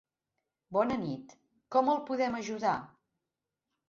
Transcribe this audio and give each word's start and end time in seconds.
Bona 0.77 0.95
nit, 1.01 1.35
com 1.75 1.91
el 1.93 1.99
podem 2.07 2.39
ajudar? 2.39 2.73